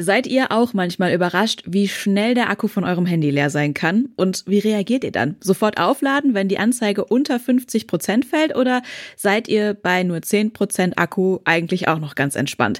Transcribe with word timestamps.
Seid 0.00 0.28
ihr 0.28 0.52
auch 0.52 0.74
manchmal 0.74 1.12
überrascht, 1.12 1.64
wie 1.66 1.88
schnell 1.88 2.34
der 2.34 2.50
Akku 2.50 2.68
von 2.68 2.84
eurem 2.84 3.04
Handy 3.04 3.30
leer 3.30 3.50
sein 3.50 3.74
kann? 3.74 4.10
Und 4.14 4.44
wie 4.46 4.60
reagiert 4.60 5.02
ihr 5.02 5.10
dann? 5.10 5.34
Sofort 5.40 5.80
aufladen, 5.80 6.34
wenn 6.34 6.46
die 6.46 6.58
Anzeige 6.58 7.04
unter 7.04 7.40
50 7.40 7.88
Prozent 7.88 8.24
fällt? 8.24 8.54
Oder 8.54 8.82
seid 9.16 9.48
ihr 9.48 9.74
bei 9.74 10.04
nur 10.04 10.22
10 10.22 10.52
Prozent 10.52 10.98
Akku 10.98 11.40
eigentlich 11.44 11.88
auch 11.88 11.98
noch 11.98 12.14
ganz 12.14 12.36
entspannt? 12.36 12.78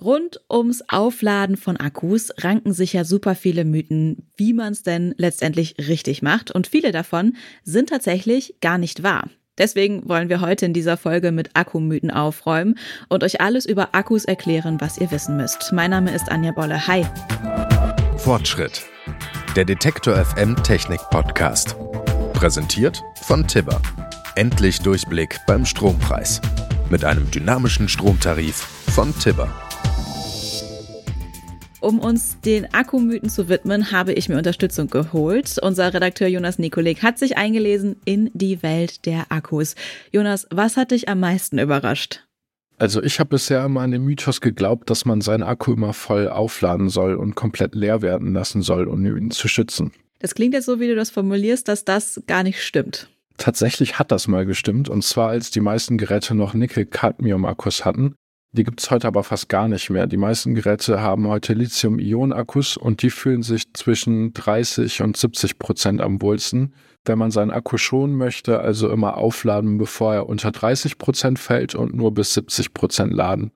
Rund 0.00 0.40
ums 0.48 0.84
Aufladen 0.88 1.56
von 1.56 1.76
Akkus 1.76 2.30
ranken 2.38 2.72
sich 2.72 2.92
ja 2.92 3.04
super 3.04 3.34
viele 3.34 3.64
Mythen, 3.64 4.28
wie 4.36 4.52
man 4.52 4.72
es 4.74 4.84
denn 4.84 5.12
letztendlich 5.18 5.74
richtig 5.78 6.22
macht. 6.22 6.52
Und 6.52 6.68
viele 6.68 6.92
davon 6.92 7.36
sind 7.64 7.88
tatsächlich 7.88 8.60
gar 8.60 8.78
nicht 8.78 9.02
wahr. 9.02 9.28
Deswegen 9.58 10.08
wollen 10.08 10.28
wir 10.28 10.40
heute 10.40 10.66
in 10.66 10.72
dieser 10.72 10.96
Folge 10.96 11.30
mit 11.30 11.50
Akkumythen 11.54 12.10
aufräumen 12.10 12.76
und 13.08 13.22
euch 13.22 13.40
alles 13.40 13.66
über 13.66 13.90
Akkus 13.92 14.24
erklären, 14.24 14.80
was 14.80 14.98
ihr 14.98 15.10
wissen 15.10 15.36
müsst. 15.36 15.72
Mein 15.72 15.90
Name 15.90 16.12
ist 16.12 16.30
Anja 16.30 16.52
Bolle. 16.52 16.86
Hi. 16.86 17.06
Fortschritt. 18.16 18.82
Der 19.54 19.64
Detektor 19.64 20.16
FM 20.16 20.56
Technik 20.64 21.00
Podcast. 21.10 21.76
Präsentiert 22.32 23.04
von 23.22 23.46
Tibber. 23.46 23.80
Endlich 24.34 24.80
Durchblick 24.80 25.38
beim 25.46 25.64
Strompreis. 25.64 26.40
Mit 26.90 27.04
einem 27.04 27.30
dynamischen 27.30 27.88
Stromtarif 27.88 28.56
von 28.56 29.16
Tibber. 29.20 29.48
Um 31.84 31.98
uns 32.00 32.40
den 32.40 32.72
Akkumythen 32.72 33.28
zu 33.28 33.50
widmen, 33.50 33.92
habe 33.92 34.14
ich 34.14 34.30
mir 34.30 34.38
Unterstützung 34.38 34.88
geholt. 34.88 35.56
Unser 35.60 35.92
Redakteur 35.92 36.28
Jonas 36.28 36.58
Nikolik 36.58 37.02
hat 37.02 37.18
sich 37.18 37.36
eingelesen 37.36 37.96
in 38.06 38.30
die 38.32 38.62
Welt 38.62 39.04
der 39.04 39.26
Akkus. 39.28 39.74
Jonas, 40.10 40.46
was 40.50 40.78
hat 40.78 40.92
dich 40.92 41.10
am 41.10 41.20
meisten 41.20 41.58
überrascht? 41.58 42.26
Also 42.78 43.02
ich 43.02 43.20
habe 43.20 43.28
bisher 43.28 43.62
immer 43.66 43.82
an 43.82 43.90
den 43.90 44.02
Mythos 44.02 44.40
geglaubt, 44.40 44.88
dass 44.88 45.04
man 45.04 45.20
seinen 45.20 45.42
Akku 45.42 45.74
immer 45.74 45.92
voll 45.92 46.26
aufladen 46.26 46.88
soll 46.88 47.16
und 47.16 47.34
komplett 47.34 47.74
leer 47.74 48.00
werden 48.00 48.32
lassen 48.32 48.62
soll, 48.62 48.88
um 48.88 49.04
ihn 49.04 49.30
zu 49.30 49.46
schützen. 49.46 49.92
Das 50.20 50.34
klingt 50.34 50.54
jetzt 50.54 50.64
so, 50.64 50.80
wie 50.80 50.88
du 50.88 50.94
das 50.94 51.10
formulierst, 51.10 51.68
dass 51.68 51.84
das 51.84 52.22
gar 52.26 52.44
nicht 52.44 52.62
stimmt. 52.62 53.10
Tatsächlich 53.36 53.98
hat 53.98 54.10
das 54.10 54.26
mal 54.26 54.46
gestimmt, 54.46 54.88
und 54.88 55.04
zwar 55.04 55.28
als 55.28 55.50
die 55.50 55.60
meisten 55.60 55.98
Geräte 55.98 56.34
noch 56.34 56.54
Nickel-Cadmium-Akkus 56.54 57.84
hatten. 57.84 58.14
Die 58.56 58.62
gibt's 58.62 58.88
heute 58.92 59.08
aber 59.08 59.24
fast 59.24 59.48
gar 59.48 59.66
nicht 59.66 59.90
mehr. 59.90 60.06
Die 60.06 60.16
meisten 60.16 60.54
Geräte 60.54 61.00
haben 61.00 61.26
heute 61.26 61.54
Lithium-Ionen-Akkus 61.54 62.76
und 62.76 63.02
die 63.02 63.10
fühlen 63.10 63.42
sich 63.42 63.74
zwischen 63.74 64.32
30 64.32 65.02
und 65.02 65.16
70 65.16 65.58
Prozent 65.58 66.00
am 66.00 66.22
wohlsten. 66.22 66.72
Wenn 67.04 67.18
man 67.18 67.32
seinen 67.32 67.50
Akku 67.50 67.78
schonen 67.78 68.14
möchte, 68.14 68.60
also 68.60 68.90
immer 68.90 69.16
aufladen, 69.16 69.76
bevor 69.76 70.14
er 70.14 70.28
unter 70.28 70.52
30 70.52 70.98
Prozent 70.98 71.40
fällt 71.40 71.74
und 71.74 71.96
nur 71.96 72.14
bis 72.14 72.34
70 72.34 72.74
Prozent 72.74 73.12
laden. 73.12 73.50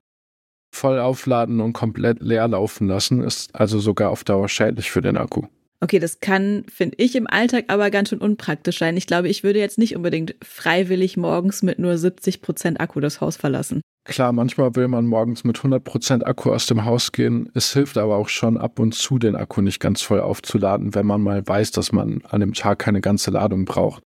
Voll 0.75 0.99
aufladen 0.99 1.61
und 1.61 1.71
komplett 1.71 2.19
leer 2.19 2.49
laufen 2.49 2.89
lassen 2.89 3.21
ist 3.21 3.55
also 3.55 3.79
sogar 3.79 4.09
auf 4.09 4.25
Dauer 4.25 4.49
schädlich 4.49 4.91
für 4.91 5.01
den 5.01 5.15
Akku. 5.15 5.43
Okay, 5.81 5.99
das 5.99 6.19
kann, 6.19 6.65
finde 6.67 6.95
ich, 6.97 7.15
im 7.15 7.25
Alltag 7.27 7.65
aber 7.69 7.89
ganz 7.89 8.09
schön 8.09 8.19
unpraktisch 8.19 8.79
sein. 8.79 8.97
Ich 8.97 9.07
glaube, 9.07 9.29
ich 9.29 9.43
würde 9.43 9.59
jetzt 9.59 9.77
nicht 9.77 9.95
unbedingt 9.95 10.35
freiwillig 10.43 11.15
morgens 11.15 11.63
mit 11.63 11.79
nur 11.79 11.97
70 11.97 12.41
Prozent 12.41 12.81
Akku 12.81 12.99
das 12.99 13.21
Haus 13.21 13.37
verlassen. 13.37 13.81
Klar, 14.03 14.33
manchmal 14.33 14.75
will 14.75 14.87
man 14.89 15.05
morgens 15.05 15.43
mit 15.45 15.57
100 15.57 15.83
Prozent 15.83 16.25
Akku 16.25 16.51
aus 16.51 16.65
dem 16.65 16.83
Haus 16.83 17.13
gehen. 17.13 17.49
Es 17.53 17.71
hilft 17.73 17.97
aber 17.97 18.17
auch 18.17 18.27
schon 18.27 18.57
ab 18.57 18.79
und 18.79 18.93
zu, 18.93 19.19
den 19.19 19.35
Akku 19.35 19.61
nicht 19.61 19.79
ganz 19.79 20.01
voll 20.01 20.19
aufzuladen, 20.19 20.95
wenn 20.95 21.05
man 21.05 21.21
mal 21.21 21.47
weiß, 21.47 21.71
dass 21.71 21.93
man 21.93 22.23
an 22.27 22.41
dem 22.41 22.53
Tag 22.53 22.79
keine 22.79 22.99
ganze 22.99 23.31
Ladung 23.31 23.63
braucht. 23.65 24.03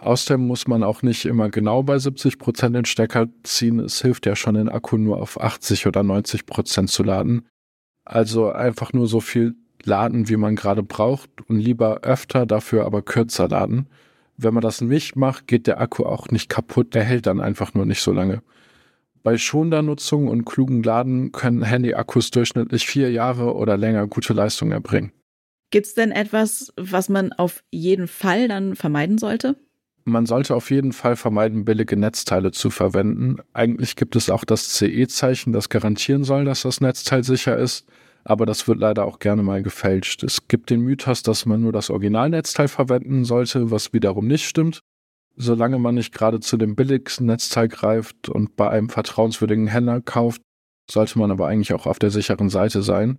Außerdem 0.00 0.46
muss 0.46 0.66
man 0.66 0.82
auch 0.82 1.02
nicht 1.02 1.24
immer 1.24 1.48
genau 1.48 1.82
bei 1.82 1.98
70 1.98 2.38
Prozent 2.38 2.76
den 2.76 2.84
Stecker 2.84 3.28
ziehen. 3.44 3.78
Es 3.78 4.02
hilft 4.02 4.26
ja 4.26 4.36
schon, 4.36 4.56
den 4.56 4.68
Akku 4.68 4.98
nur 4.98 5.22
auf 5.22 5.40
80 5.40 5.86
oder 5.86 6.02
90 6.02 6.44
Prozent 6.44 6.90
zu 6.90 7.02
laden. 7.02 7.46
Also 8.04 8.50
einfach 8.50 8.92
nur 8.92 9.06
so 9.06 9.20
viel 9.20 9.54
laden, 9.86 10.28
wie 10.28 10.36
man 10.36 10.56
gerade 10.56 10.82
braucht 10.82 11.30
und 11.48 11.58
lieber 11.58 12.00
öfter, 12.02 12.46
dafür 12.46 12.84
aber 12.84 13.02
kürzer 13.02 13.48
laden. 13.48 13.88
Wenn 14.36 14.54
man 14.54 14.62
das 14.62 14.80
nicht 14.80 15.16
macht, 15.16 15.46
geht 15.46 15.66
der 15.66 15.80
Akku 15.80 16.04
auch 16.04 16.28
nicht 16.28 16.48
kaputt, 16.48 16.94
der 16.94 17.04
hält 17.04 17.26
dann 17.26 17.40
einfach 17.40 17.74
nur 17.74 17.86
nicht 17.86 18.02
so 18.02 18.12
lange. 18.12 18.42
Bei 19.22 19.38
schonender 19.38 19.82
Nutzung 19.82 20.28
und 20.28 20.44
klugen 20.44 20.82
Laden 20.82 21.32
können 21.32 21.62
Handy-Akkus 21.62 22.30
durchschnittlich 22.30 22.86
vier 22.86 23.10
Jahre 23.10 23.54
oder 23.54 23.76
länger 23.76 24.06
gute 24.06 24.34
Leistung 24.34 24.70
erbringen. 24.70 25.12
Gibt 25.70 25.86
es 25.86 25.94
denn 25.94 26.12
etwas, 26.12 26.72
was 26.76 27.08
man 27.08 27.32
auf 27.32 27.64
jeden 27.70 28.06
Fall 28.06 28.48
dann 28.48 28.76
vermeiden 28.76 29.18
sollte? 29.18 29.56
Man 30.04 30.26
sollte 30.26 30.54
auf 30.54 30.70
jeden 30.70 30.92
Fall 30.92 31.16
vermeiden, 31.16 31.64
billige 31.64 31.96
Netzteile 31.96 32.52
zu 32.52 32.68
verwenden. 32.68 33.36
Eigentlich 33.54 33.96
gibt 33.96 34.14
es 34.16 34.28
auch 34.28 34.44
das 34.44 34.74
CE-Zeichen, 34.74 35.54
das 35.54 35.70
garantieren 35.70 36.24
soll, 36.24 36.44
dass 36.44 36.62
das 36.62 36.82
Netzteil 36.82 37.24
sicher 37.24 37.56
ist 37.56 37.86
aber 38.24 38.46
das 38.46 38.66
wird 38.66 38.78
leider 38.78 39.04
auch 39.04 39.18
gerne 39.18 39.42
mal 39.42 39.62
gefälscht. 39.62 40.22
Es 40.22 40.48
gibt 40.48 40.70
den 40.70 40.80
Mythos, 40.80 41.22
dass 41.22 41.46
man 41.46 41.60
nur 41.60 41.72
das 41.72 41.90
Originalnetzteil 41.90 42.68
verwenden 42.68 43.24
sollte, 43.24 43.70
was 43.70 43.92
wiederum 43.92 44.26
nicht 44.26 44.46
stimmt. 44.46 44.80
Solange 45.36 45.78
man 45.78 45.96
nicht 45.96 46.14
gerade 46.14 46.40
zu 46.40 46.56
dem 46.56 46.74
billigsten 46.76 47.26
Netzteil 47.26 47.68
greift 47.68 48.28
und 48.28 48.56
bei 48.56 48.70
einem 48.70 48.88
vertrauenswürdigen 48.88 49.66
Händler 49.66 50.00
kauft, 50.00 50.42
sollte 50.90 51.18
man 51.18 51.30
aber 51.30 51.48
eigentlich 51.48 51.74
auch 51.74 51.86
auf 51.86 51.98
der 51.98 52.10
sicheren 52.10 52.50
Seite 52.50 52.82
sein. 52.82 53.18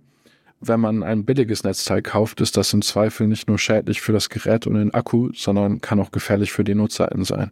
Wenn 0.60 0.80
man 0.80 1.02
ein 1.02 1.24
billiges 1.24 1.64
Netzteil 1.64 2.00
kauft, 2.00 2.40
ist 2.40 2.56
das 2.56 2.72
im 2.72 2.80
Zweifel 2.80 3.26
nicht 3.26 3.48
nur 3.48 3.58
schädlich 3.58 4.00
für 4.00 4.12
das 4.12 4.30
Gerät 4.30 4.66
und 4.66 4.74
den 4.74 4.94
Akku, 4.94 5.30
sondern 5.34 5.80
kann 5.80 6.00
auch 6.00 6.10
gefährlich 6.10 6.52
für 6.52 6.64
die 6.64 6.74
NutzerInnen 6.74 7.24
sein. 7.24 7.50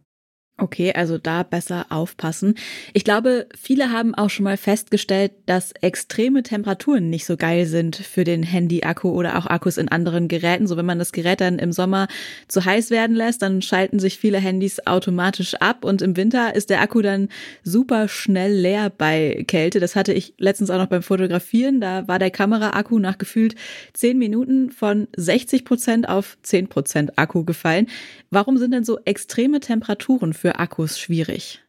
Okay, 0.56 0.92
also 0.92 1.18
da 1.18 1.42
besser 1.42 1.86
aufpassen. 1.90 2.54
Ich 2.92 3.02
glaube, 3.02 3.48
viele 3.60 3.90
haben 3.90 4.14
auch 4.14 4.30
schon 4.30 4.44
mal 4.44 4.56
festgestellt, 4.56 5.32
dass 5.46 5.72
extreme 5.80 6.44
Temperaturen 6.44 7.10
nicht 7.10 7.26
so 7.26 7.36
geil 7.36 7.66
sind 7.66 7.96
für 7.96 8.22
den 8.22 8.44
Handy-Akku 8.44 9.08
oder 9.08 9.36
auch 9.36 9.46
Akkus 9.46 9.78
in 9.78 9.88
anderen 9.88 10.28
Geräten. 10.28 10.68
So 10.68 10.76
wenn 10.76 10.86
man 10.86 11.00
das 11.00 11.10
Gerät 11.10 11.40
dann 11.40 11.58
im 11.58 11.72
Sommer 11.72 12.06
zu 12.46 12.64
heiß 12.64 12.90
werden 12.90 13.16
lässt, 13.16 13.42
dann 13.42 13.62
schalten 13.62 13.98
sich 13.98 14.16
viele 14.16 14.38
Handys 14.38 14.86
automatisch 14.86 15.56
ab 15.56 15.84
und 15.84 16.02
im 16.02 16.16
Winter 16.16 16.54
ist 16.54 16.70
der 16.70 16.82
Akku 16.82 17.02
dann 17.02 17.30
super 17.64 18.06
schnell 18.06 18.52
leer 18.52 18.90
bei 18.96 19.42
Kälte. 19.48 19.80
Das 19.80 19.96
hatte 19.96 20.12
ich 20.12 20.34
letztens 20.38 20.70
auch 20.70 20.78
noch 20.78 20.86
beim 20.86 21.02
Fotografieren. 21.02 21.80
Da 21.80 22.06
war 22.06 22.20
der 22.20 22.30
Kamera-Akku 22.30 23.00
nach 23.00 23.18
gefühlt 23.18 23.56
zehn 23.92 24.18
Minuten 24.18 24.70
von 24.70 25.08
60 25.16 25.64
Prozent 25.64 26.08
auf 26.08 26.38
10 26.42 26.68
Prozent 26.68 27.18
Akku 27.18 27.44
gefallen. 27.44 27.88
Warum 28.30 28.56
sind 28.56 28.72
denn 28.72 28.84
so 28.84 29.00
extreme 29.04 29.58
Temperaturen 29.58 30.32
für 30.44 30.58
Akkus 30.58 30.98
schwierig? 30.98 31.64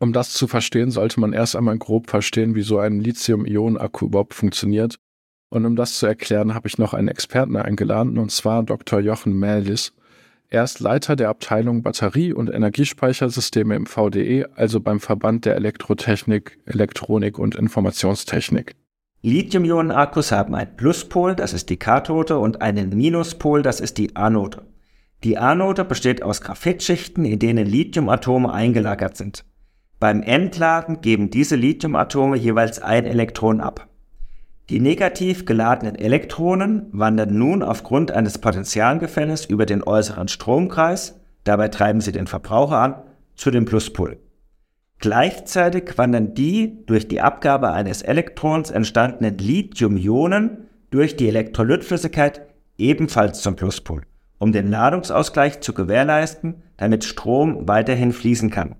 Um 0.00 0.12
das 0.12 0.32
zu 0.32 0.48
verstehen, 0.48 0.90
sollte 0.90 1.20
man 1.20 1.32
erst 1.32 1.54
einmal 1.54 1.78
grob 1.78 2.10
verstehen, 2.10 2.56
wie 2.56 2.62
so 2.62 2.80
ein 2.80 2.98
Lithium-Ionen-Akku 2.98 4.06
überhaupt 4.06 4.34
funktioniert. 4.34 4.96
Und 5.50 5.64
um 5.64 5.76
das 5.76 5.98
zu 5.98 6.06
erklären, 6.06 6.52
habe 6.52 6.66
ich 6.66 6.78
noch 6.78 6.94
einen 6.94 7.06
Experten 7.06 7.54
eingeladen, 7.54 8.18
und 8.18 8.32
zwar 8.32 8.64
Dr. 8.64 8.98
Jochen 8.98 9.38
Mellis. 9.38 9.92
Er 10.48 10.64
ist 10.64 10.80
Leiter 10.80 11.14
der 11.14 11.28
Abteilung 11.28 11.84
Batterie- 11.84 12.32
und 12.32 12.50
Energiespeichersysteme 12.50 13.76
im 13.76 13.86
VDE, 13.86 14.46
also 14.56 14.80
beim 14.80 14.98
Verband 14.98 15.44
der 15.44 15.54
Elektrotechnik, 15.54 16.58
Elektronik 16.66 17.38
und 17.38 17.54
Informationstechnik. 17.54 18.74
Lithium-Ionen-Akkus 19.22 20.32
haben 20.32 20.56
einen 20.56 20.74
Pluspol, 20.74 21.36
das 21.36 21.52
ist 21.52 21.70
die 21.70 21.76
Kathode, 21.76 22.38
und 22.38 22.62
einen 22.62 22.88
Minuspol, 22.96 23.62
das 23.62 23.78
ist 23.78 23.96
die 23.96 24.16
Anode. 24.16 24.66
Die 25.24 25.36
Anode 25.36 25.84
besteht 25.84 26.22
aus 26.22 26.40
Graphitschichten, 26.42 27.24
in 27.24 27.40
denen 27.40 27.66
Lithiumatome 27.66 28.52
eingelagert 28.52 29.16
sind. 29.16 29.44
Beim 29.98 30.22
Entladen 30.22 31.00
geben 31.00 31.30
diese 31.30 31.56
Lithiumatome 31.56 32.36
jeweils 32.36 32.80
ein 32.80 33.04
Elektron 33.04 33.60
ab. 33.60 33.88
Die 34.70 34.78
negativ 34.78 35.44
geladenen 35.44 35.96
Elektronen 35.96 36.86
wandern 36.92 37.36
nun 37.36 37.64
aufgrund 37.64 38.12
eines 38.12 38.38
Potentialgefälles 38.38 39.46
über 39.46 39.66
den 39.66 39.82
äußeren 39.82 40.28
Stromkreis, 40.28 41.18
dabei 41.42 41.66
treiben 41.66 42.00
sie 42.00 42.12
den 42.12 42.28
Verbraucher 42.28 42.76
an, 42.76 42.94
zu 43.34 43.50
dem 43.50 43.64
Pluspol. 43.64 44.20
Gleichzeitig 45.00 45.98
wandern 45.98 46.34
die 46.34 46.84
durch 46.86 47.08
die 47.08 47.20
Abgabe 47.20 47.72
eines 47.72 48.02
Elektrons 48.02 48.70
entstandenen 48.70 49.38
Lithium-Ionen 49.38 50.68
durch 50.90 51.16
die 51.16 51.28
Elektrolytflüssigkeit 51.28 52.42
ebenfalls 52.76 53.40
zum 53.40 53.56
Pluspol 53.56 54.02
um 54.38 54.52
den 54.52 54.70
Ladungsausgleich 54.70 55.60
zu 55.60 55.74
gewährleisten, 55.74 56.62
damit 56.76 57.04
Strom 57.04 57.68
weiterhin 57.68 58.12
fließen 58.12 58.50
kann. 58.50 58.76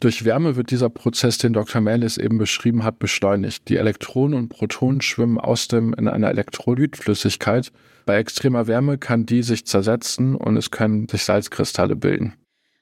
Durch 0.00 0.24
Wärme 0.24 0.54
wird 0.54 0.70
dieser 0.70 0.90
Prozess, 0.90 1.38
den 1.38 1.52
Dr. 1.52 1.80
Melis 1.80 2.18
eben 2.18 2.38
beschrieben 2.38 2.84
hat, 2.84 3.00
beschleunigt. 3.00 3.68
Die 3.68 3.76
Elektronen 3.76 4.38
und 4.38 4.48
Protonen 4.48 5.00
schwimmen 5.00 5.38
aus 5.38 5.66
dem 5.66 5.92
in 5.92 6.06
einer 6.06 6.28
Elektrolytflüssigkeit. 6.28 7.72
Bei 8.06 8.16
extremer 8.16 8.68
Wärme 8.68 8.96
kann 8.96 9.26
die 9.26 9.42
sich 9.42 9.66
zersetzen 9.66 10.36
und 10.36 10.56
es 10.56 10.70
können 10.70 11.08
sich 11.08 11.24
Salzkristalle 11.24 11.96
bilden. 11.96 12.34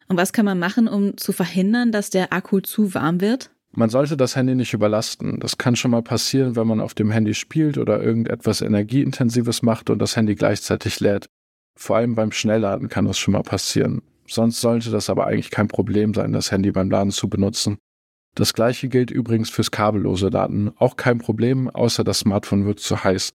Und 0.09 0.19
was 0.19 0.35
kann 0.35 0.45
man 0.45 0.59
machen, 0.59 0.89
um 0.89 1.17
zu 1.17 1.33
verhindern, 1.33 1.91
dass 1.91 2.11
der 2.11 2.35
Akku 2.35 2.61
zu 2.61 2.95
warm 2.95 3.23
wird? 3.23 3.51
Man 3.73 3.91
sollte 3.91 4.17
das 4.17 4.37
Handy 4.37 4.55
nicht 4.55 4.75
überlasten. 4.75 5.41
Das 5.41 5.59
kann 5.59 5.75
schon 5.75 5.91
mal 5.91 6.03
passieren, 6.03 6.55
wenn 6.55 6.67
man 6.67 6.81
auf 6.81 6.95
dem 6.95 7.11
Handy 7.11 7.35
spielt 7.35 7.79
oder 7.79 8.03
irgendetwas 8.03 8.61
Energieintensives 8.61 9.63
macht 9.63 9.91
und 9.91 10.01
das 10.01 10.17
Handy 10.17 10.35
gleichzeitig 10.35 11.01
lädt. 11.01 11.29
Vor 11.77 11.97
allem 11.97 12.15
beim 12.15 12.33
Schnellladen 12.33 12.89
kann 12.89 13.05
das 13.05 13.19
schon 13.19 13.33
mal 13.33 13.43
passieren. 13.43 14.03
Sonst 14.27 14.61
sollte 14.61 14.91
das 14.91 15.09
aber 15.09 15.27
eigentlich 15.27 15.51
kein 15.51 15.69
Problem 15.69 16.15
sein, 16.15 16.33
das 16.33 16.51
Handy 16.51 16.73
beim 16.73 16.91
Laden 16.91 17.13
zu 17.13 17.29
benutzen. 17.29 17.79
Das 18.35 18.55
gleiche 18.55 18.89
gilt 18.89 19.11
übrigens 19.11 19.51
fürs 19.51 19.71
kabellose 19.71 20.29
Laden. 20.29 20.73
Auch 20.79 20.97
kein 20.97 21.19
Problem, 21.19 21.71
außer 21.71 22.05
das 22.05 22.21
Smartphone 22.21 22.67
wird 22.67 22.81
zu 22.81 23.05
heiß. 23.05 23.31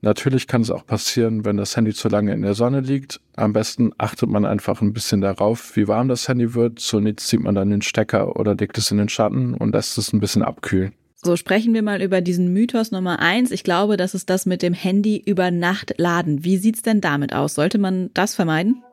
Natürlich 0.00 0.46
kann 0.46 0.62
es 0.62 0.70
auch 0.70 0.86
passieren, 0.86 1.44
wenn 1.44 1.56
das 1.56 1.76
Handy 1.76 1.92
zu 1.92 2.08
lange 2.08 2.32
in 2.32 2.42
der 2.42 2.54
Sonne 2.54 2.80
liegt. 2.80 3.20
Am 3.34 3.52
besten 3.52 3.90
achtet 3.98 4.28
man 4.28 4.44
einfach 4.46 4.80
ein 4.80 4.92
bisschen 4.92 5.20
darauf, 5.20 5.74
wie 5.76 5.88
warm 5.88 6.08
das 6.08 6.28
Handy 6.28 6.54
wird. 6.54 6.78
Zunächst 6.78 7.26
zieht 7.26 7.40
man 7.40 7.56
dann 7.56 7.70
den 7.70 7.82
Stecker 7.82 8.36
oder 8.36 8.54
legt 8.54 8.78
es 8.78 8.92
in 8.92 8.98
den 8.98 9.08
Schatten 9.08 9.54
und 9.54 9.72
lässt 9.74 9.98
es 9.98 10.12
ein 10.12 10.20
bisschen 10.20 10.42
abkühlen. 10.42 10.94
So 11.20 11.34
sprechen 11.34 11.74
wir 11.74 11.82
mal 11.82 12.00
über 12.00 12.20
diesen 12.20 12.52
Mythos 12.52 12.92
Nummer 12.92 13.18
eins. 13.18 13.50
Ich 13.50 13.64
glaube, 13.64 13.96
das 13.96 14.14
ist 14.14 14.30
das 14.30 14.46
mit 14.46 14.62
dem 14.62 14.72
Handy 14.72 15.16
über 15.16 15.50
Nacht 15.50 15.94
laden. 15.98 16.44
Wie 16.44 16.58
sieht's 16.58 16.82
denn 16.82 17.00
damit 17.00 17.32
aus? 17.32 17.56
Sollte 17.56 17.78
man 17.78 18.10
das 18.14 18.36
vermeiden? 18.36 18.84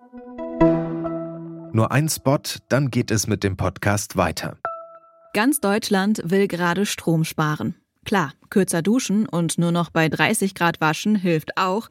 Nur 1.72 1.92
ein 1.92 2.10
Spot, 2.10 2.40
dann 2.68 2.90
geht 2.90 3.12
es 3.12 3.28
mit 3.28 3.44
dem 3.44 3.58
Podcast 3.58 4.18
weiter. 4.18 4.58
Ganz 5.34 5.60
Deutschland 5.60 6.20
will 6.26 6.48
gerade 6.48 6.88
Strom 6.88 7.26
sparen. 7.26 7.76
Klar, 8.06 8.34
kürzer 8.50 8.82
duschen 8.82 9.28
und 9.28 9.60
nur 9.60 9.72
noch 9.72 9.92
bei 9.92 10.10
30 10.10 10.56
Grad 10.56 10.82
waschen 10.82 11.16
hilft 11.16 11.58
auch, 11.58 11.90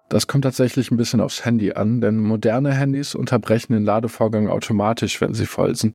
Das 0.09 0.27
kommt 0.27 0.45
tatsächlich 0.45 0.91
ein 0.91 0.97
bisschen 0.97 1.21
aufs 1.21 1.45
Handy 1.45 1.73
an, 1.73 2.00
denn 2.00 2.19
moderne 2.19 2.73
Handys 2.73 3.15
unterbrechen 3.15 3.75
den 3.75 3.85
Ladevorgang 3.85 4.49
automatisch, 4.49 5.21
wenn 5.21 5.35
sie 5.35 5.45
voll 5.45 5.77
sind. 5.77 5.93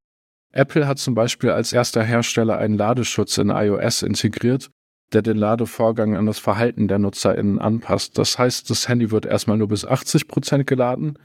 Apple 0.52 0.88
hat 0.88 1.00
zum 1.00 1.16
Beispiel 1.16 1.50
als 1.50 1.74
erster 1.74 2.04
Hersteller 2.04 2.60
einen 2.60 2.78
Ladeschutz 2.78 3.40
in 3.40 3.50
iOS 3.50 4.04
integriert, 4.04 4.70
der 5.14 5.24
den 5.24 5.38
Ladevorgang 5.38 6.16
an 6.16 6.28
das 6.28 6.38
Verhalten 6.38 6.88
der 6.88 7.00
NutzerInnen 7.00 7.58
anpasst. 7.58 8.20
Das 8.20 8.38
heißt, 8.38 8.70
das 8.70 8.88
Handy 8.88 9.10
wird 9.10 9.26
erstmal 9.26 9.58
nur 9.58 9.68
bis 9.68 9.84
80 9.84 10.28
Prozent 10.28 10.68
geladen. 10.68 11.18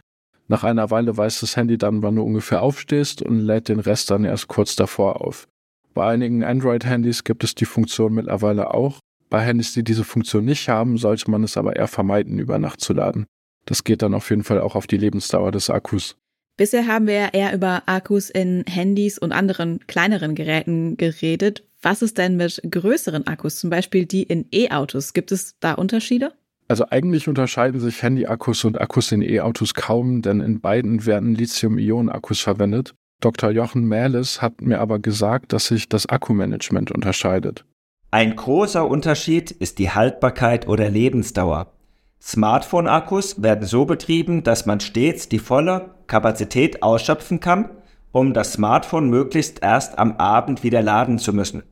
Nach 0.48 0.64
einer 0.64 0.90
Weile 0.90 1.16
weiß 1.16 1.40
das 1.40 1.56
Handy 1.56 1.78
dann, 1.78 2.02
wann 2.02 2.16
du 2.16 2.22
ungefähr 2.22 2.62
aufstehst 2.62 3.22
und 3.22 3.38
lädt 3.38 3.68
den 3.68 3.80
Rest 3.80 4.10
dann 4.10 4.24
erst 4.24 4.48
kurz 4.48 4.76
davor 4.76 5.20
auf. 5.20 5.46
Bei 5.94 6.08
einigen 6.08 6.42
Android-Handys 6.42 7.24
gibt 7.24 7.44
es 7.44 7.54
die 7.54 7.66
Funktion 7.66 8.14
mittlerweile 8.14 8.72
auch, 8.72 9.00
bei 9.30 9.40
Handys, 9.40 9.74
die 9.74 9.84
diese 9.84 10.04
Funktion 10.04 10.44
nicht 10.44 10.68
haben, 10.68 10.96
sollte 10.96 11.30
man 11.30 11.44
es 11.44 11.56
aber 11.56 11.76
eher 11.76 11.88
vermeiden, 11.88 12.38
über 12.38 12.58
Nacht 12.58 12.80
zu 12.80 12.94
laden. 12.94 13.26
Das 13.66 13.84
geht 13.84 14.00
dann 14.00 14.14
auf 14.14 14.30
jeden 14.30 14.44
Fall 14.44 14.60
auch 14.60 14.74
auf 14.74 14.86
die 14.86 14.96
Lebensdauer 14.96 15.52
des 15.52 15.68
Akkus. 15.68 16.16
Bisher 16.56 16.86
haben 16.86 17.06
wir 17.06 17.34
eher 17.34 17.54
über 17.54 17.82
Akkus 17.86 18.30
in 18.30 18.64
Handys 18.66 19.18
und 19.18 19.32
anderen 19.32 19.86
kleineren 19.86 20.34
Geräten 20.34 20.96
geredet. 20.96 21.64
Was 21.82 22.02
ist 22.02 22.18
denn 22.18 22.36
mit 22.36 22.60
größeren 22.68 23.26
Akkus, 23.26 23.60
zum 23.60 23.70
Beispiel 23.70 24.06
die 24.06 24.24
in 24.24 24.46
E-Autos? 24.50 25.12
Gibt 25.12 25.30
es 25.30 25.56
da 25.60 25.74
Unterschiede? 25.74 26.32
Also 26.68 26.84
eigentlich 26.90 27.28
unterscheiden 27.28 27.80
sich 27.80 28.02
Handy-Akkus 28.02 28.64
und 28.66 28.78
Akkus 28.78 29.10
in 29.10 29.22
E-Autos 29.22 29.72
kaum, 29.72 30.20
denn 30.20 30.40
in 30.40 30.60
beiden 30.60 31.06
werden 31.06 31.34
Lithium-Ionen-Akkus 31.34 32.40
verwendet. 32.40 32.94
Dr. 33.20 33.50
Jochen 33.50 33.84
Mähles 33.88 34.42
hat 34.42 34.60
mir 34.60 34.78
aber 34.78 34.98
gesagt, 34.98 35.54
dass 35.54 35.66
sich 35.66 35.88
das 35.88 36.06
Akkumanagement 36.06 36.92
unterscheidet. 36.92 37.64
Ein 38.10 38.36
großer 38.36 38.86
Unterschied 38.86 39.50
ist 39.50 39.78
die 39.78 39.90
Haltbarkeit 39.90 40.68
oder 40.68 40.90
Lebensdauer. 40.90 41.72
Smartphone-Akkus 42.20 43.42
werden 43.42 43.66
so 43.66 43.86
betrieben, 43.86 44.42
dass 44.42 44.66
man 44.66 44.80
stets 44.80 45.28
die 45.28 45.38
volle 45.38 45.94
Kapazität 46.06 46.82
ausschöpfen 46.82 47.40
kann, 47.40 47.70
um 48.12 48.34
das 48.34 48.52
Smartphone 48.52 49.08
möglichst 49.08 49.62
erst 49.62 49.98
am 49.98 50.16
Abend 50.16 50.62
wieder 50.62 50.82
laden 50.82 51.18
zu 51.18 51.32
müssen. 51.32 51.62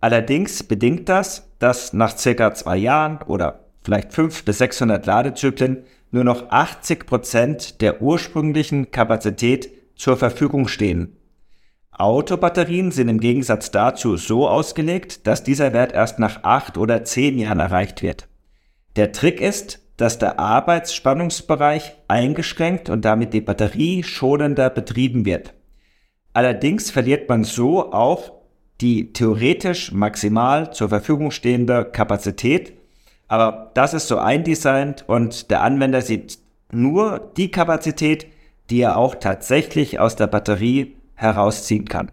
Allerdings 0.00 0.62
bedingt 0.62 1.08
das, 1.08 1.50
dass 1.58 1.92
nach 1.92 2.16
circa 2.16 2.54
zwei 2.54 2.76
Jahren 2.76 3.20
oder 3.26 3.67
vielleicht 3.88 4.12
500 4.12 4.44
bis 4.44 4.58
600 4.58 5.06
Ladezyklen 5.06 5.84
nur 6.10 6.22
noch 6.22 6.50
80 6.50 7.06
Prozent 7.06 7.80
der 7.80 8.02
ursprünglichen 8.02 8.90
Kapazität 8.90 9.70
zur 9.96 10.18
Verfügung 10.18 10.68
stehen. 10.68 11.16
Autobatterien 11.90 12.90
sind 12.90 13.08
im 13.08 13.18
Gegensatz 13.18 13.70
dazu 13.70 14.18
so 14.18 14.46
ausgelegt, 14.46 15.26
dass 15.26 15.42
dieser 15.42 15.72
Wert 15.72 15.92
erst 15.92 16.18
nach 16.18 16.44
acht 16.44 16.76
oder 16.76 17.02
zehn 17.04 17.38
Jahren 17.38 17.60
erreicht 17.60 18.02
wird. 18.02 18.28
Der 18.96 19.12
Trick 19.12 19.40
ist, 19.40 19.80
dass 19.96 20.18
der 20.18 20.38
Arbeitsspannungsbereich 20.38 21.96
eingeschränkt 22.08 22.90
und 22.90 23.06
damit 23.06 23.32
die 23.32 23.40
Batterie 23.40 24.02
schonender 24.02 24.68
betrieben 24.68 25.24
wird. 25.24 25.54
Allerdings 26.34 26.90
verliert 26.90 27.30
man 27.30 27.42
so 27.42 27.90
auch 27.90 28.32
die 28.82 29.14
theoretisch 29.14 29.92
maximal 29.92 30.74
zur 30.74 30.90
Verfügung 30.90 31.30
stehende 31.30 31.86
Kapazität, 31.86 32.77
aber 33.28 33.70
das 33.74 33.94
ist 33.94 34.08
so 34.08 34.18
eindesignt 34.18 35.04
und 35.06 35.50
der 35.50 35.62
Anwender 35.62 36.02
sieht 36.02 36.38
nur 36.72 37.32
die 37.36 37.50
Kapazität, 37.50 38.26
die 38.70 38.80
er 38.80 38.96
auch 38.96 39.14
tatsächlich 39.14 40.00
aus 40.00 40.16
der 40.16 40.26
Batterie 40.26 40.96
herausziehen 41.14 41.86
kann. 41.86 42.10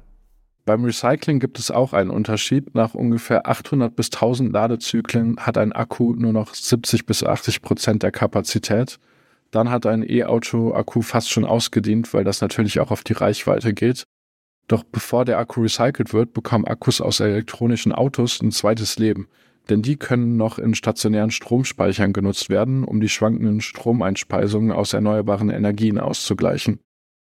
Beim 0.65 0.83
Recycling 0.83 1.39
gibt 1.39 1.59
es 1.59 1.69
auch 1.69 1.93
einen 1.93 2.09
Unterschied. 2.09 2.73
Nach 2.73 2.95
ungefähr 2.95 3.47
800 3.47 3.95
bis 3.95 4.07
1000 4.07 4.51
Ladezyklen 4.51 5.37
hat 5.37 5.57
ein 5.57 5.73
Akku 5.73 6.13
nur 6.15 6.33
noch 6.33 6.55
70 6.55 7.05
bis 7.05 7.23
80 7.23 7.61
Prozent 7.61 8.01
der 8.01 8.11
Kapazität. 8.11 8.97
Dann 9.51 9.69
hat 9.69 9.85
ein 9.85 10.03
E-Auto-Akku 10.03 11.01
fast 11.03 11.29
schon 11.29 11.45
ausgedient, 11.45 12.13
weil 12.15 12.23
das 12.23 12.41
natürlich 12.41 12.79
auch 12.79 12.89
auf 12.89 13.03
die 13.03 13.13
Reichweite 13.13 13.73
geht. 13.73 14.05
Doch 14.67 14.83
bevor 14.83 15.23
der 15.23 15.37
Akku 15.37 15.61
recycelt 15.61 16.13
wird, 16.13 16.33
bekommen 16.33 16.65
Akkus 16.65 16.99
aus 16.99 17.19
elektronischen 17.19 17.91
Autos 17.91 18.41
ein 18.41 18.51
zweites 18.51 18.97
Leben. 18.97 19.27
Denn 19.69 19.81
die 19.81 19.97
können 19.97 20.37
noch 20.37 20.59
in 20.59 20.75
stationären 20.75 21.31
Stromspeichern 21.31 22.13
genutzt 22.13 22.49
werden, 22.49 22.83
um 22.83 23.01
die 23.01 23.09
schwankenden 23.09 23.61
Stromeinspeisungen 23.61 24.71
aus 24.71 24.93
erneuerbaren 24.93 25.49
Energien 25.49 25.97
auszugleichen. 25.97 26.79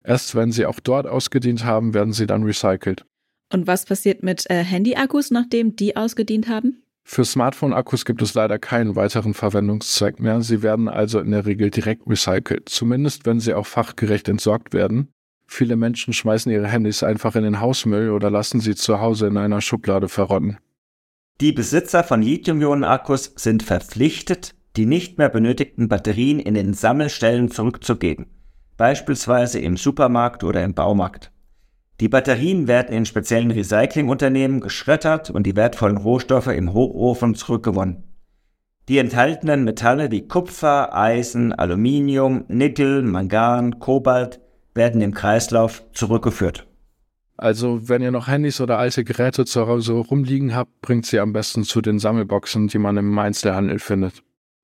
Erst 0.04 0.36
wenn 0.36 0.52
sie 0.52 0.66
auch 0.66 0.80
dort 0.80 1.08
ausgedient 1.08 1.66
haben, 1.66 1.94
werden 1.94 2.14
sie 2.14 2.28
dann 2.28 2.44
recycelt. 2.44 3.06
Und 3.52 3.68
was 3.68 3.86
passiert 3.86 4.24
mit 4.24 4.50
äh, 4.50 4.64
Handy-Akkus, 4.64 5.32
nachdem 5.32 5.76
die 5.76 5.96
ausgedient 5.96 6.48
haben? 6.48 6.84
Für 7.04 7.26
Smartphone-Akkus 7.26 8.06
gibt 8.06 8.22
es 8.22 8.36
leider 8.36 8.60
keinen 8.60 8.96
weiteren 8.96 9.34
Verwendungszweck 9.34 10.20
mehr. 10.20 10.42
Sie 10.42 10.62
werden 10.62 10.88
also 10.88 11.20
in 11.20 11.32
der 11.32 11.48
Regel 11.48 11.72
direkt 11.72 12.04
recycelt, 12.08 12.70
zumindest 12.70 13.26
wenn 13.26 13.40
sie 13.40 13.56
auch 13.56 13.66
fachgerecht 13.66 14.30
entsorgt 14.30 14.74
werden. 14.74 15.10
Viele 15.48 15.76
Menschen 15.76 16.14
schmeißen 16.14 16.52
ihre 16.52 16.68
Handys 16.68 17.02
einfach 17.02 17.36
in 17.36 17.42
den 17.42 17.60
Hausmüll 17.60 18.12
oder 18.12 18.30
lassen 18.30 18.60
sie 18.60 18.76
zu 18.76 19.02
Hause 19.02 19.26
in 19.26 19.38
einer 19.38 19.62
Schublade 19.62 20.08
verrotten. 20.08 20.60
Die 21.42 21.54
Besitzer 21.54 22.04
von 22.04 22.22
Lithium-Ionen-Akkus 22.22 23.34
sind 23.36 23.64
verpflichtet, 23.64 24.56
die 24.76 24.86
nicht 24.86 25.18
mehr 25.18 25.30
benötigten 25.30 25.88
Batterien 25.88 26.40
in 26.40 26.54
den 26.54 26.74
Sammelstellen 26.74 27.50
zurückzugeben 27.50 28.28
beispielsweise 28.80 29.60
im 29.60 29.76
Supermarkt 29.76 30.44
oder 30.44 30.64
im 30.64 30.74
Baumarkt. 30.74 31.32
Die 32.00 32.08
Batterien 32.08 32.70
werden 32.70 32.96
in 32.96 33.06
speziellen 33.06 33.52
Recyclingunternehmen 33.52 34.62
geschreddert 34.62 35.30
und 35.30 35.46
die 35.46 35.58
wertvollen 35.58 35.98
Rohstoffe 35.98 36.48
im 36.48 36.74
Hochofen 36.74 37.36
zurückgewonnen. 37.36 38.06
Die 38.88 38.98
enthaltenen 38.98 39.66
Metalle 39.66 40.12
wie 40.12 40.30
Kupfer, 40.30 40.96
Eisen, 40.96 41.52
Aluminium, 41.52 42.46
Nickel, 42.48 43.04
Mangan, 43.04 43.80
Kobalt 43.80 44.40
werden 44.74 45.02
im 45.02 45.14
Kreislauf 45.14 45.84
zurückgeführt. 45.92 46.66
Also, 47.42 47.88
wenn 47.88 48.02
ihr 48.02 48.12
noch 48.12 48.28
Handys 48.28 48.60
oder 48.60 48.78
alte 48.78 49.06
Geräte 49.06 49.46
zu 49.46 49.66
Hause 49.66 49.94
rumliegen 49.94 50.54
habt, 50.54 50.82
bringt 50.82 51.06
sie 51.06 51.22
am 51.22 51.32
besten 51.32 51.64
zu 51.64 51.80
den 51.80 51.98
Sammelboxen, 51.98 52.68
die 52.68 52.80
man 52.80 52.98
im 52.98 53.18
Einzelhandel 53.18 53.80
findet. 53.80 54.24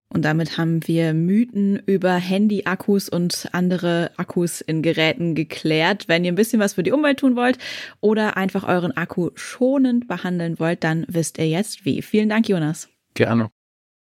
Und 0.10 0.26
damit 0.26 0.58
haben 0.58 0.86
wir 0.86 1.14
Mythen 1.14 1.82
über 1.86 2.16
Handy-Akkus 2.16 3.08
und 3.08 3.48
andere 3.54 4.12
Akkus 4.18 4.60
in 4.60 4.82
Geräten 4.82 5.36
geklärt. 5.36 6.10
Wenn 6.10 6.26
ihr 6.26 6.34
ein 6.34 6.36
bisschen 6.36 6.60
was 6.60 6.74
für 6.74 6.84
die 6.84 6.92
Umwelt 6.92 7.20
tun 7.20 7.38
wollt 7.38 7.60
oder 8.02 8.36
einfach 8.36 8.68
euren 8.68 8.96
Akku 8.96 9.30
schonend 9.36 10.10
behandeln 10.10 10.60
wollt, 10.60 10.84
dann 10.84 11.06
wisst 11.08 11.38
ihr 11.38 11.48
jetzt 11.48 11.86
wie. 11.86 12.02
Vielen 12.02 12.28
Dank, 12.28 12.50
Jonas. 12.50 12.90
Gerne. 13.14 13.50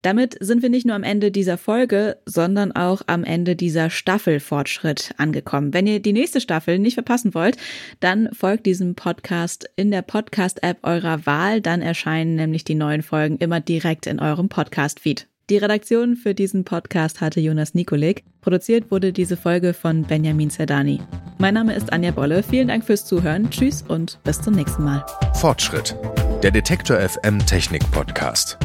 Damit 0.02 0.36
sind 0.40 0.62
wir 0.62 0.68
nicht 0.68 0.84
nur 0.84 0.96
am 0.96 1.04
Ende 1.04 1.30
dieser 1.30 1.56
Folge, 1.56 2.16
sondern 2.26 2.72
auch 2.72 3.02
am 3.06 3.22
Ende 3.22 3.54
dieser 3.54 3.88
Staffel 3.88 4.40
Fortschritt 4.40 5.14
angekommen. 5.16 5.72
Wenn 5.72 5.86
ihr 5.86 6.00
die 6.00 6.12
nächste 6.12 6.40
Staffel 6.40 6.80
nicht 6.80 6.94
verpassen 6.94 7.34
wollt, 7.34 7.56
dann 8.00 8.28
folgt 8.32 8.66
diesem 8.66 8.96
Podcast 8.96 9.70
in 9.76 9.92
der 9.92 10.02
Podcast-App 10.02 10.78
eurer 10.82 11.24
Wahl. 11.24 11.60
Dann 11.60 11.82
erscheinen 11.82 12.34
nämlich 12.34 12.64
die 12.64 12.74
neuen 12.74 13.02
Folgen 13.02 13.36
immer 13.38 13.60
direkt 13.60 14.08
in 14.08 14.18
eurem 14.18 14.48
Podcast-Feed. 14.48 15.28
Die 15.50 15.58
Redaktion 15.58 16.16
für 16.16 16.34
diesen 16.34 16.64
Podcast 16.64 17.20
hatte 17.20 17.40
Jonas 17.40 17.74
Nikolik. 17.74 18.24
Produziert 18.40 18.90
wurde 18.90 19.12
diese 19.12 19.36
Folge 19.36 19.72
von 19.74 20.02
Benjamin 20.02 20.50
Zerdani. 20.50 21.00
Mein 21.38 21.54
Name 21.54 21.74
ist 21.74 21.92
Anja 21.92 22.10
Bolle. 22.10 22.42
Vielen 22.42 22.68
Dank 22.68 22.84
fürs 22.84 23.04
Zuhören. 23.04 23.50
Tschüss 23.50 23.84
und 23.86 24.18
bis 24.24 24.40
zum 24.40 24.54
nächsten 24.54 24.82
Mal. 24.82 25.04
Fortschritt. 25.34 25.94
Der 26.42 26.50
Detektor 26.50 26.98
FM 26.98 27.38
Technik 27.46 27.88
Podcast. 27.90 28.58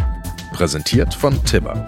Präsentiert 0.57 1.13
von 1.13 1.35
Tibber. 1.45 1.85